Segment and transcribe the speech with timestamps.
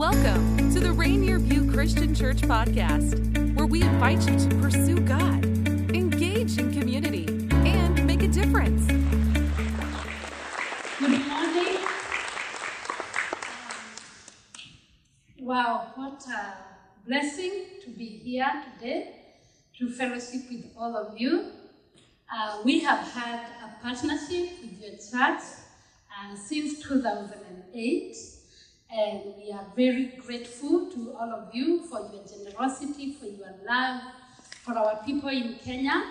[0.00, 5.44] Welcome to the Rainier View Christian Church podcast, where we invite you to pursue God,
[5.94, 8.86] engage in community, and make a difference.
[10.98, 11.76] Good morning.
[15.38, 16.54] Wow, what a
[17.06, 19.16] blessing to be here today
[19.80, 21.44] to fellowship with all of you.
[22.34, 25.42] Uh, we have had a partnership with your church
[26.08, 28.16] uh, since 2008,
[28.92, 34.02] and we are very grateful to all of you for your generosity, for your love
[34.62, 36.04] for our people in Kenya.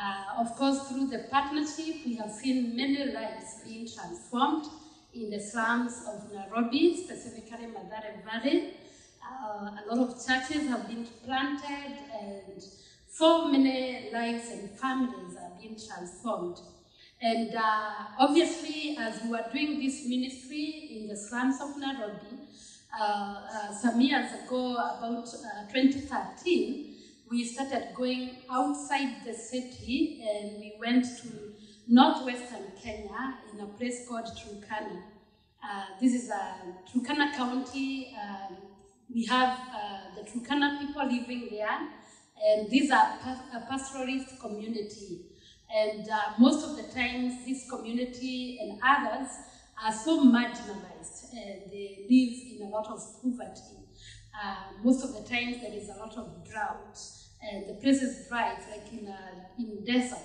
[0.00, 4.66] Uh, of course, through the partnership, we have seen many lives being transformed
[5.14, 8.74] in the slums of Nairobi, specifically Mathare Valley.
[9.22, 12.62] Uh, a lot of churches have been planted, and
[13.10, 16.58] so many lives and families are being transformed.
[17.20, 22.46] And uh, obviously, as we were doing this ministry in the slums of Nairobi,
[22.98, 26.94] uh, uh, some years ago, about uh, 2013,
[27.28, 31.28] we started going outside the city and we went to
[31.88, 35.02] northwestern Kenya in a place called Turkana.
[35.62, 36.54] Uh, this is a
[36.88, 38.14] Turkana County.
[38.16, 38.56] Um,
[39.12, 41.78] we have uh, the Turkana people living there,
[42.42, 43.18] and these are
[43.52, 45.26] a pastoralist community.
[45.74, 49.28] And uh, most of the times, this community and others
[49.84, 53.76] are so marginalized and they live in a lot of poverty.
[54.42, 56.98] Uh, most of the times, there is a lot of drought
[57.66, 59.18] the place is dry, it's like in, a,
[59.58, 60.22] in deserts.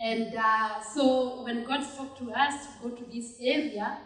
[0.00, 3.98] And uh, so when God spoke to us to go to this area,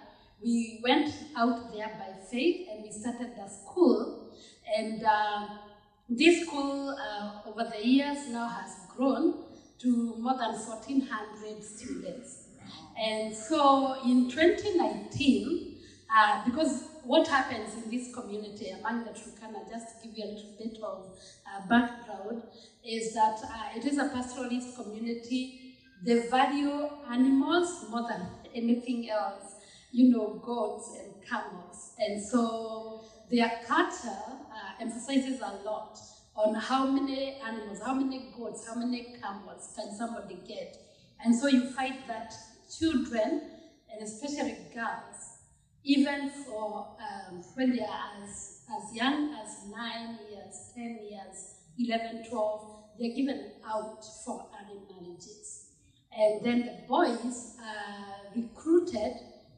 [0.43, 4.35] we went out there by faith and we started a school.
[4.77, 5.47] And uh,
[6.09, 9.46] this school, uh, over the years, now has grown
[9.79, 12.49] to more than 1,400 students.
[12.99, 15.77] And so in 2019,
[16.15, 20.33] uh, because what happens in this community among the Turkana, just to give you a
[20.33, 22.43] little bit of uh, background,
[22.85, 25.77] is that uh, it is a pastoralist community.
[26.05, 29.55] They value animals more than anything else,
[29.93, 31.93] you know, goats and camels.
[31.99, 35.99] And so their culture uh, emphasizes a lot
[36.37, 40.77] on how many animals, how many goats, how many camels can somebody get.
[41.25, 42.35] And so you find that
[42.79, 43.51] children,
[43.91, 45.37] and especially girls,
[45.85, 52.29] even for um, when they are as, as young as 9 years, 10 years, 11,
[52.29, 55.71] 12, they're given out for marriages.
[56.17, 59.13] And then the boys are recruited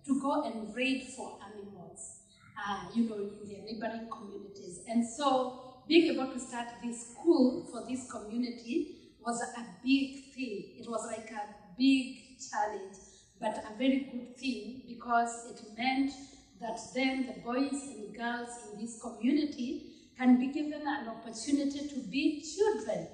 [0.06, 2.20] to go and raid for animals,
[2.56, 4.80] uh, you know, in their neighboring communities.
[4.88, 10.76] And so being able to start this school for this community was a big thing.
[10.78, 12.96] It was like a big challenge,
[13.40, 16.12] but a very good thing because it meant
[16.60, 22.00] that then the boys and girls in this community can be given an opportunity to
[22.10, 23.08] be children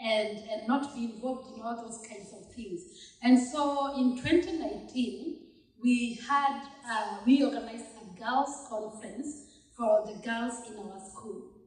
[0.00, 2.82] and, and not be involved in all those kinds of things.
[3.22, 5.38] And so in 2019,
[5.82, 9.44] we had, uh, we organized a girls' conference
[9.76, 11.57] for the girls in our school.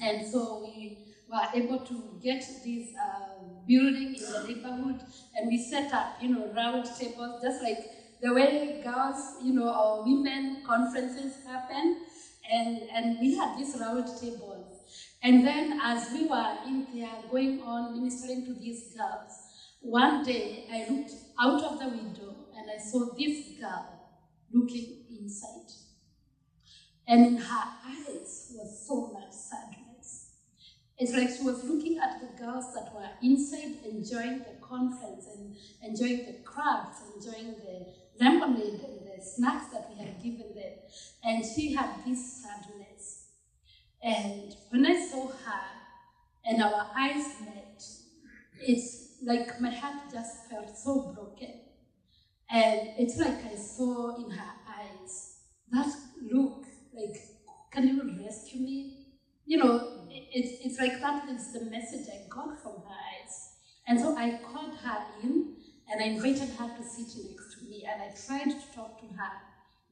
[0.00, 0.98] And so we
[1.28, 3.26] were able to get this uh,
[3.66, 5.00] building in the neighborhood
[5.36, 7.78] and we set up, you know, round tables, just like
[8.22, 12.02] the way girls, you know, or women conferences happen.
[12.50, 14.76] And, and we had these round tables.
[15.22, 19.32] And then as we were in there going on ministering to these girls,
[19.80, 23.96] one day I looked out of the window and I saw this girl
[24.52, 25.72] looking inside.
[27.08, 29.15] And in her eyes was so.
[30.98, 35.54] It's like she was looking at the girls that were inside enjoying the conference and
[35.82, 37.86] enjoying the crafts, enjoying the
[38.18, 40.72] lemonade and the snacks that we had given them.
[41.22, 43.26] And she had this sadness.
[44.02, 45.64] And when I saw her
[46.44, 47.82] and our eyes met,
[48.58, 51.60] it's like my heart just felt so broken.
[52.48, 55.40] And it's like I saw in her eyes
[55.70, 55.88] that
[56.20, 57.16] look like,
[57.70, 58.86] can you rescue me?
[59.44, 59.78] You know,
[60.36, 63.56] it's, it's like that is the message I got from her eyes.
[63.88, 65.56] And so I called her in
[65.88, 69.06] and I invited her to sit next to me and I tried to talk to
[69.06, 69.32] her,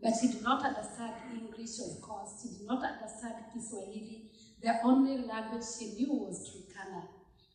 [0.03, 2.43] but she did not understand English, of course.
[2.43, 4.29] She did not understand Kiswahili.
[4.61, 7.09] The only language she knew was Turkana.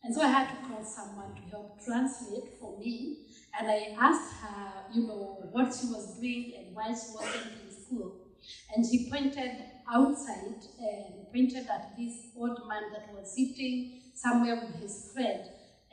[0.04, 3.28] And so I had to call someone to help translate for me.
[3.60, 7.84] And I asked her, you know, what she was doing and why she wasn't in
[7.84, 8.29] school.
[8.74, 9.52] And she pointed
[9.92, 15.44] outside and pointed at this old man that was sitting somewhere with his friend.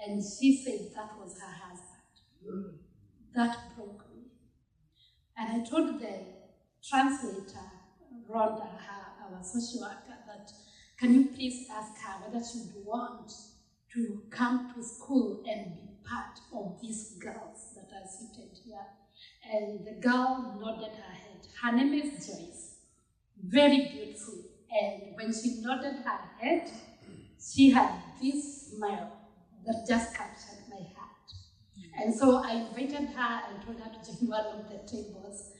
[0.05, 2.79] And she said that was her husband.
[3.35, 4.25] That broke me.
[5.37, 6.19] And I told the
[6.82, 7.70] translator,
[8.29, 10.50] Rhonda, her, our social worker that
[10.99, 13.31] can you please ask her whether she would want
[13.93, 18.87] to come to school and be part of these girls that are seated here.
[19.53, 21.15] And the girl nodded her.
[21.62, 22.75] Her name is Joyce.
[23.43, 24.35] Very beautiful.
[24.70, 26.70] And when she nodded her head,
[27.41, 29.11] she had this smile
[29.64, 31.32] that just captured my heart.
[31.99, 35.53] And so I invited her and told her to join one of the tables.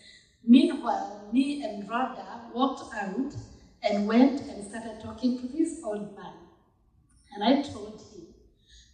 [0.45, 3.35] Meanwhile, me and Rhoda walked out
[3.83, 6.35] and went and started talking to this old man.
[7.33, 8.27] And I told him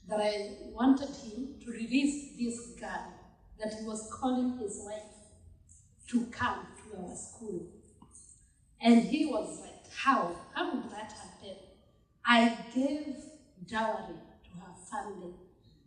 [0.08, 3.12] that I wanted him to release this girl
[3.58, 5.02] that he was calling his wife
[6.08, 6.66] to come
[6.98, 7.66] our school.
[8.80, 10.34] And he was like, How?
[10.54, 11.56] How would that happen?
[12.24, 13.16] I gave
[13.66, 15.34] dowry to her family.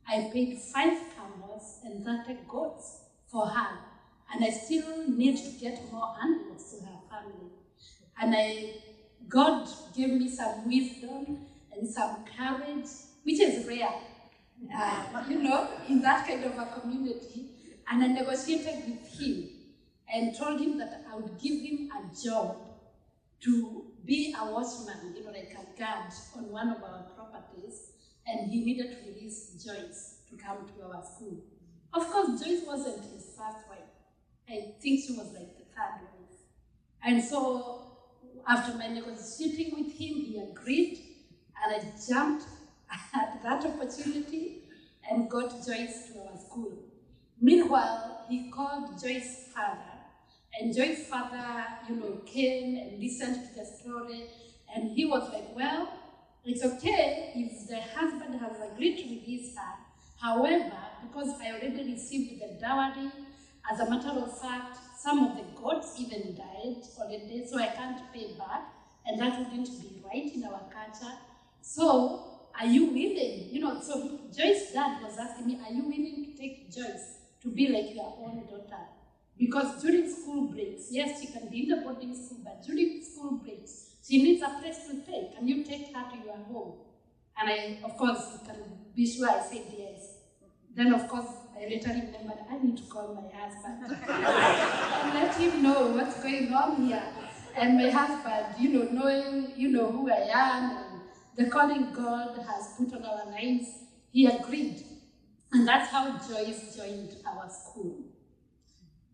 [0.07, 3.79] I paid five camels and 30 goats for her.
[4.33, 7.51] And I still need to get more animals to her family.
[8.19, 8.75] And I,
[9.27, 12.87] God gave me some wisdom and some courage,
[13.23, 13.93] which is rare,
[14.73, 17.49] uh, you know, in that kind of a community.
[17.89, 19.49] And I negotiated with him
[20.13, 22.57] and told him that I would give him a job
[23.41, 27.91] to be a watchman, you know, like a guard on one of our properties.
[28.27, 31.43] And he needed to release Joyce to come to our school.
[31.93, 33.79] Of course, Joyce wasn't his first wife.
[34.49, 36.39] I think she was like the third wife.
[37.03, 37.85] And so
[38.47, 40.99] after my negotiating with him, he agreed,
[41.63, 42.45] and I jumped
[43.13, 44.63] at that opportunity
[45.09, 46.73] and got Joyce to our school.
[47.39, 49.94] Meanwhile, he called Joyce's father,
[50.59, 54.29] and Joyce's father, you know, came and listened to the story,
[54.73, 55.89] and he was like, well,
[56.45, 59.73] it's okay if the husband has agreed to release her.
[60.21, 63.11] However, because I already received the dowry,
[63.69, 67.99] as a matter of fact, some of the gods even died already, so I can't
[68.13, 68.61] pay back,
[69.05, 71.13] and that wouldn't be right in our culture.
[71.61, 72.19] So,
[72.57, 73.49] are you willing?
[73.51, 77.49] You know, so Joyce's dad was asking me, are you willing to take Joyce to
[77.49, 78.83] be like your own daughter?
[79.37, 80.09] Because during
[80.95, 84.49] yes, she can be in the boarding school, but during school breaks, she needs a
[84.61, 85.29] place to stay.
[85.35, 86.73] Can you take her to your home?
[87.37, 88.59] And I, of course, you can
[88.95, 90.19] be sure I said yes.
[90.73, 91.27] Then, of course,
[91.57, 96.53] I later remembered I need to call my husband and let him know what's going
[96.53, 97.03] on here.
[97.55, 101.01] And my husband, you know, knowing, you know, who I am and
[101.37, 103.67] the calling God has put on our lives,
[104.11, 104.83] he agreed.
[105.51, 108.14] And that's how Joyce joined our school.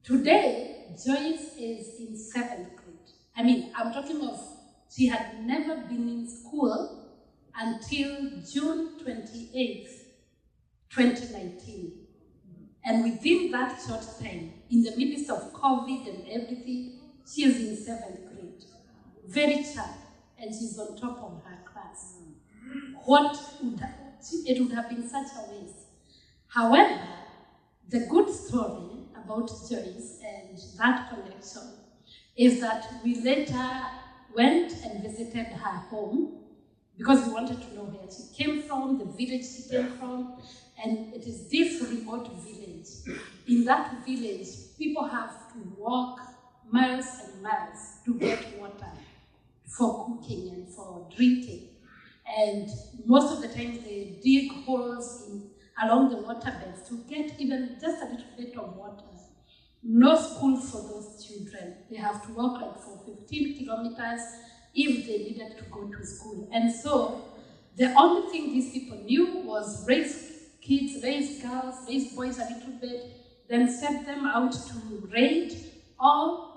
[0.04, 3.12] Today, Joyce is in seventh grade.
[3.38, 4.40] I mean, I'm talking of
[4.90, 7.06] she had never been in school
[7.56, 9.90] until June 28th,
[10.90, 11.94] 2019.
[12.84, 17.00] And within that short time, in the midst of COVID and everything,
[17.32, 18.66] she is in seventh grade.
[19.28, 19.98] Very sharp,
[20.40, 22.16] and she's on top of her class.
[23.06, 23.94] What would have,
[24.48, 25.86] it would have been such a waste.
[26.48, 27.00] However,
[27.88, 29.01] the good story
[29.32, 31.62] about Joyce and that connection
[32.36, 33.82] is that we later
[34.36, 36.34] went and visited her home
[36.98, 40.34] because we wanted to know where she came from, the village she came from,
[40.84, 43.20] and it is this remote village.
[43.48, 44.48] In that village,
[44.78, 46.20] people have to walk
[46.70, 48.92] miles and miles to get water
[49.66, 51.70] for cooking and for drinking.
[52.38, 52.70] And
[53.06, 55.50] most of the time they dig holes in,
[55.82, 59.06] along the waterbeds to get even just a little bit of water.
[59.84, 61.76] No school for those children.
[61.90, 64.22] They have to walk like for 15 kilometers
[64.76, 66.50] if they needed to go to school.
[66.54, 67.26] And so
[67.76, 72.74] the only thing these people knew was raise kids, raise girls, raise boys a little
[72.80, 73.12] bit,
[73.50, 75.54] then send them out to raid
[76.00, 76.50] or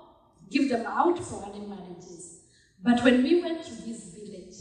[0.50, 2.42] give them out for early marriages.
[2.82, 4.54] But when we went to this village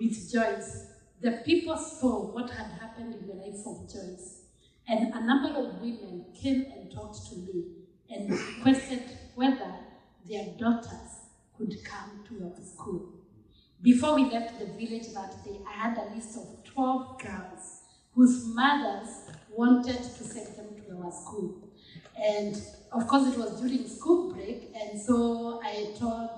[0.00, 0.86] with Joyce,
[1.20, 4.44] the people saw what had happened in the life of Joyce.
[4.88, 7.77] And a number of women came and talked to me
[8.10, 9.02] and requested
[9.34, 9.74] whether
[10.24, 13.14] their daughters could come to our school.
[13.80, 17.82] Before we left the village that day, I had a list of 12 girls
[18.14, 19.08] whose mothers
[19.48, 21.68] wanted to send them to our school.
[22.16, 22.56] And
[22.92, 26.30] of course, it was during school break, and so I told,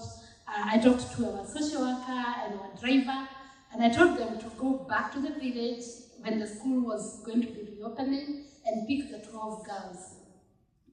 [0.46, 3.28] uh, I talked to our social worker and our driver,
[3.72, 5.84] and I told them to go back to the village
[6.18, 10.19] when the school was going to be reopening and pick the 12 girls.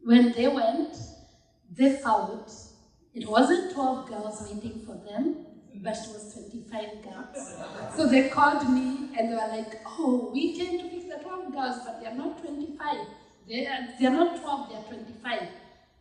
[0.03, 0.95] When they went,
[1.69, 2.49] they found
[3.13, 5.37] it wasn't 12 girls waiting for them,
[5.81, 7.55] but it was 25 girls.
[7.95, 11.51] So they called me and they were like, oh, we came to pick the 12
[11.51, 13.07] girls, but they're not 25.
[13.47, 15.41] They're, they're not 12, they're 25.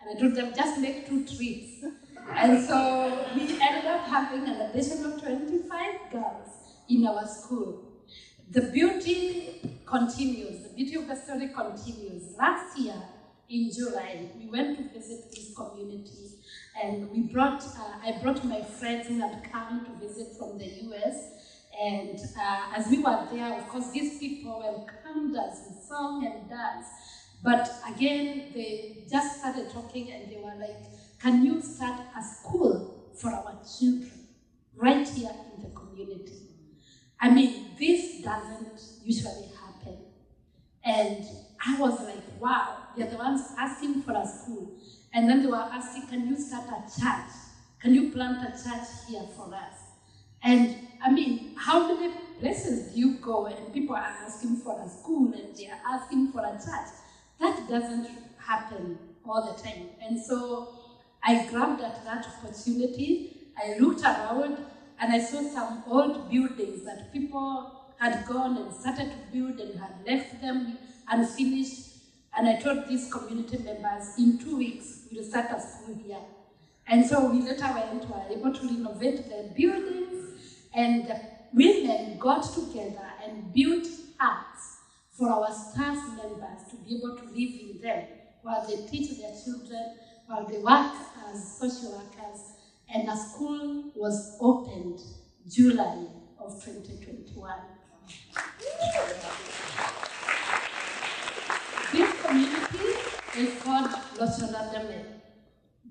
[0.00, 1.84] And I told them, just make two trips.
[2.28, 6.48] And so we ended up having an additional 25 girls
[6.88, 7.82] in our school.
[8.50, 12.36] The beauty continues, the beauty of the story continues.
[12.36, 13.02] Last year,
[13.48, 16.26] in July, we went to visit this community
[16.82, 20.66] and we brought, uh, I brought my friends who had come to visit from the
[20.66, 21.30] US.
[21.80, 26.48] And uh, as we were there, of course, these people welcomed us with song and
[26.48, 26.86] dance.
[27.42, 30.84] But again, they just started talking and they were like,
[31.20, 34.26] can you start a school for our children
[34.74, 36.32] right here in the community?
[37.20, 39.98] I mean, this doesn't usually happen.
[40.84, 41.24] And
[41.64, 44.72] I was like, wow, they're the ones asking for a school.
[45.12, 47.30] And then they were asking, can you start a church?
[47.80, 49.74] Can you plant a church here for us?
[50.42, 54.88] And I mean, how many places do you go and people are asking for a
[54.88, 56.88] school and they are asking for a church?
[57.40, 58.08] That doesn't
[58.38, 59.88] happen all the time.
[60.02, 60.68] And so
[61.22, 63.50] I grabbed at that opportunity.
[63.56, 64.58] I looked around
[65.00, 69.78] and I saw some old buildings that people had gone and started to build and
[69.80, 71.92] had left them unfinished.
[72.36, 76.20] And I told these community members, in two weeks, we'll start a school here.
[76.86, 80.34] And so we later went, were able to renovate the buildings,
[80.74, 81.12] and
[81.52, 83.86] women got together and built
[84.18, 84.76] huts
[85.10, 88.04] for our staff members to be able to live in them
[88.42, 89.96] while they teach their children,
[90.26, 90.92] while they work
[91.28, 92.52] as social workers,
[92.92, 95.00] and a school was opened
[95.48, 96.06] July
[96.38, 97.52] of 2021.
[101.92, 105.04] This community is called Lochorademe.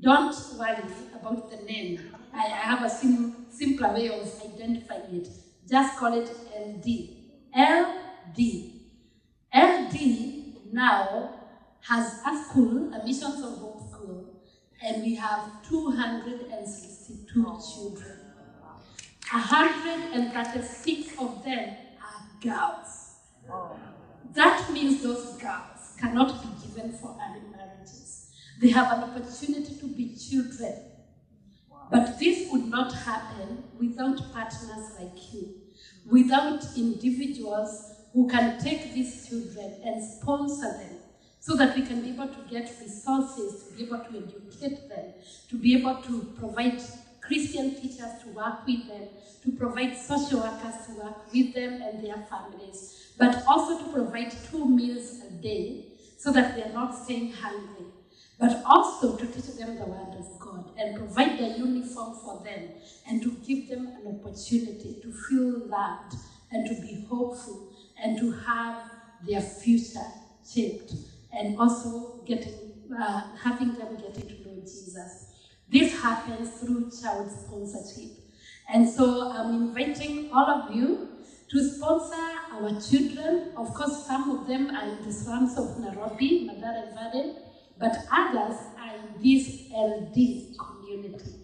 [0.02, 0.84] Don't worry
[1.14, 2.00] about the name.
[2.34, 5.30] I, I have a sim, simpler way of identifying it.
[5.70, 6.86] Just call it LD.
[7.56, 8.40] LD.
[9.54, 11.30] LD now
[11.82, 14.42] has a school, a Missions of Hope school,
[14.84, 18.20] and we have 262 children.
[19.32, 21.70] 136 of them
[22.02, 23.20] are girls.
[24.34, 28.32] That means those girls cannot be given for early marriages.
[28.62, 30.74] They have an opportunity to be children.
[31.92, 35.54] But this would not happen without partners like you,
[36.10, 40.98] without individuals who can take these children and sponsor them
[41.40, 45.14] so that we can be able to get resources, to be able to educate them,
[45.50, 46.82] to be able to provide
[47.28, 49.08] Christian teachers to work with them,
[49.44, 54.32] to provide social workers to work with them and their families, but also to provide
[54.50, 55.86] two meals a day
[56.18, 57.86] so that they're not staying hungry,
[58.40, 62.70] but also to teach them the Word of God and provide a uniform for them
[63.08, 66.16] and to give them an opportunity to feel loved
[66.52, 68.78] and to be hopeful and to have
[69.28, 70.06] their future
[70.48, 70.94] shaped
[71.34, 72.54] and also getting,
[73.00, 75.25] uh, having them getting to know Jesus.
[75.70, 78.12] This happens through child sponsorship.
[78.72, 81.10] And so I'm inviting all of you
[81.50, 83.52] to sponsor our children.
[83.56, 87.36] Of course, some of them are in the slums of Nairobi, Mathare Valley,
[87.80, 91.36] but others are in this LD community.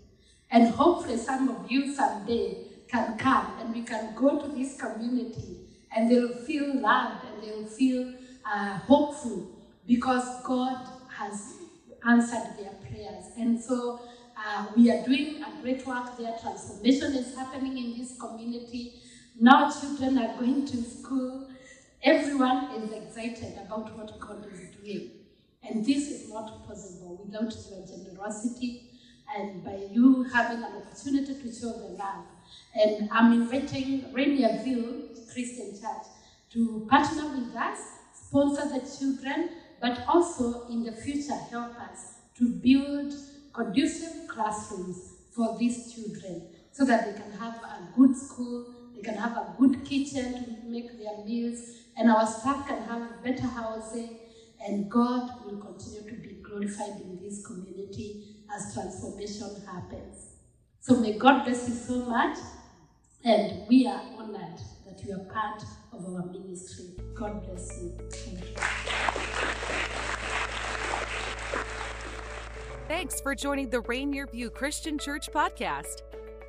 [0.49, 5.59] And hopefully some of you someday can come and we can go to this community
[5.95, 8.13] and they'll feel loved and they'll feel
[8.45, 9.47] uh, hopeful
[9.87, 11.55] because God has
[12.05, 13.25] answered their prayers.
[13.37, 13.99] And so
[14.45, 16.35] uh, we are doing a great work there.
[16.41, 18.95] Transformation is happening in this community.
[19.39, 21.47] Now children are going to school.
[22.03, 25.11] Everyone is excited about what God is doing.
[25.63, 28.89] And this is not possible without your generosity
[29.37, 32.25] and by you having an opportunity to show the love.
[32.75, 36.07] And I'm inviting Rainier View Christian Church
[36.53, 37.79] to partner with us,
[38.13, 43.13] sponsor the children, but also in the future help us to build
[43.53, 49.15] conducive classrooms for these children so that they can have a good school, they can
[49.15, 51.59] have a good kitchen to make their meals,
[51.97, 54.17] and our staff can have better housing,
[54.65, 60.35] and God will continue to be glorified in this community as transformation happens.
[60.79, 62.37] So may God bless you so much,
[63.23, 66.85] and we are honored that you are part of our ministry.
[67.13, 67.97] God bless you.
[68.11, 70.10] Thank you.
[72.91, 76.01] Thanks for joining the Rainier View Christian Church podcast.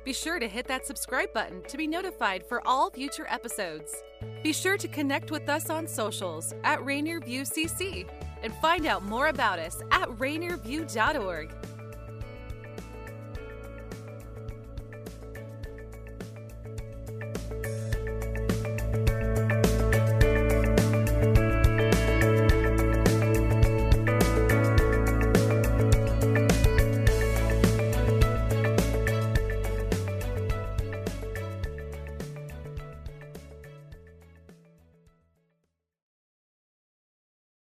[0.03, 3.95] Be sure to hit that subscribe button to be notified for all future episodes.
[4.43, 8.09] Be sure to connect with us on socials at Rainier View CC
[8.43, 11.72] and find out more about us at rainierview.org.